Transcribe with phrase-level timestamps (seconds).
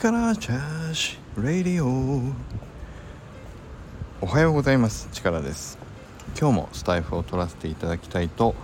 [0.00, 2.22] 力チャージレディオ
[4.22, 5.10] おはようございます。
[5.12, 5.76] 力です。
[6.40, 8.54] 今日もスタイフを取らせていただきたいと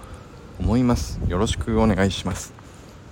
[0.59, 1.21] 思います。
[1.29, 2.55] よろしくお願いします。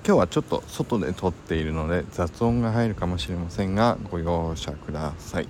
[0.06, 5.48] 今日はちょっと外で撮っているので雑音が入るかもしれませんがご容赦ください。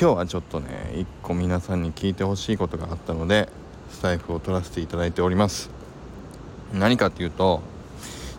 [0.00, 3.48] 今日はちょっとね一個皆さんに聞いてほしいことがあったので
[3.90, 5.70] スタイフを取らせていただいております。
[6.72, 7.62] 何かっていうと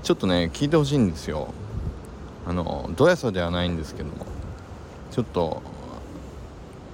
[0.03, 1.53] ちょっとね聞いてほしいんですよ。
[2.47, 4.25] あのどやさではないんですけども
[5.11, 5.61] ちょっと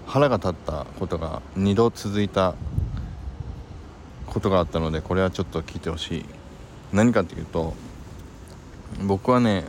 [0.08, 2.56] 腹が立ったことが2度続いた
[4.28, 6.26] ことがあったのでこれはちょっと聞いてほしい。
[6.94, 7.74] 何かっていうと
[9.06, 9.64] 僕はね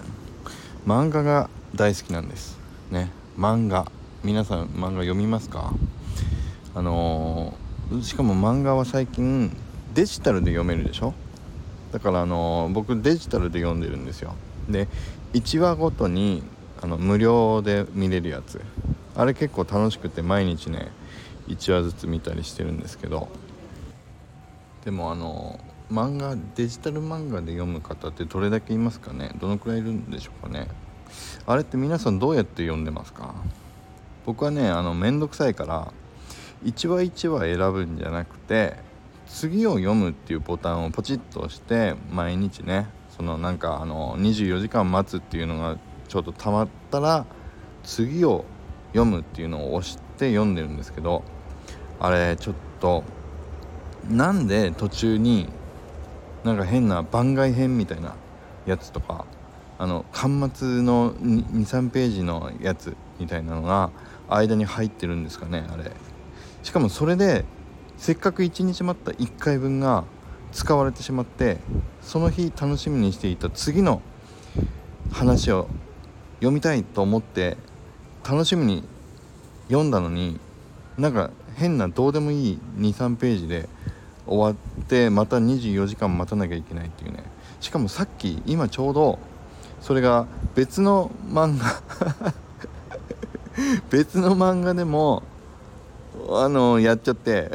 [0.87, 2.59] 漫画が大好きなんです。
[2.91, 3.11] ね。
[3.39, 3.91] 漫画。
[4.25, 5.73] 皆さん漫画読みますか？
[6.75, 9.57] あのー、しかも漫画は最近
[9.95, 11.15] デジタルで読めるでしょ？
[11.93, 14.35] だからあのー、僕デジタルで読んでるんですよ。
[14.69, 14.89] で
[15.33, 16.43] 1話ごとに
[16.81, 18.61] あの無料で見れるやつ。
[19.15, 20.89] あれ結構楽しくて毎日ね
[21.49, 23.29] 1話ずつ見たりしてるんですけど。
[24.85, 25.61] でもあの
[25.91, 29.31] 漫画デジタル漫画で読む方ってどれだけいますかね？
[29.41, 30.69] どのくらいいるんでしょうかね？
[31.47, 33.35] あれって皆さんどうやって読んでますか？
[34.25, 35.93] 僕はねあの面倒くさいから
[36.65, 38.77] 1話1話選ぶんじゃなくて
[39.27, 47.27] 次を読むっていうボタンをポチッと押して毎日ねそのなんかあの24時間待つっていうのがちょっとたまったら
[47.85, 48.45] 次を
[48.93, 51.23] 読むっていうのを押して読んでるんですけど
[52.01, 53.05] あれちょっと
[54.09, 55.49] なんで途中に
[56.45, 58.15] なんか変な番外編みたいな
[58.67, 59.27] やつとか
[59.79, 63.91] あの巻末の23ページのやつみたいなのが
[64.29, 65.91] 間に入ってるんですかねあれ。
[66.63, 67.45] しかもそれで
[67.97, 70.05] せっかく1日待った1回分が
[70.53, 71.59] 使われてしまって
[72.03, 74.03] その日楽しみにしていた次の
[75.11, 75.69] 話を
[76.37, 77.57] 読みたいと思って
[78.29, 78.85] 楽しみに
[79.69, 80.39] 読んだのに
[80.99, 83.69] なんか変などうでもいい23ページで
[84.27, 87.25] 終わってまた24時間待たなきゃいけないっていうね。
[87.61, 89.19] しかもさっき今ちょうど
[89.81, 92.35] それが別の漫画
[93.91, 95.23] 別の漫画でも
[96.31, 97.51] あのやっちゃって。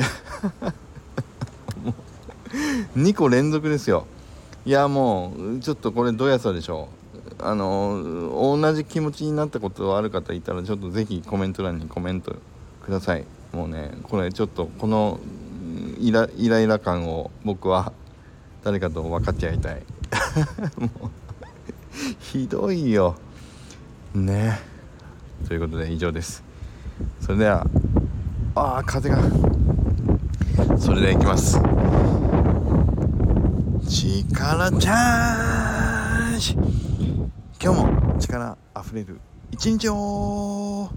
[2.97, 4.05] 2個連続ですよ。
[4.65, 6.97] いやもうちょっとこれどやさでしょう。
[7.39, 12.35] あの同じ気持ちになったことある方いたらちょっと是非コメント欄にコメント
[12.83, 13.25] ください。
[13.53, 15.19] もうねこれちょっとこの
[15.99, 17.93] イライライラ感を僕は
[18.63, 19.83] 誰かと分かち合いたい。
[20.79, 20.89] もう
[22.19, 23.15] ひどいよ。
[24.13, 24.59] ね。
[25.47, 26.43] ということで以上です。
[27.21, 27.65] それでは
[28.55, 29.17] ああ風が。
[30.79, 31.59] それではいきます。
[33.89, 36.53] 力チャージ。
[37.63, 39.17] 今日も力あふれる
[39.49, 40.89] 一日を。